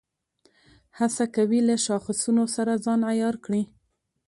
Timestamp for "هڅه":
0.97-1.23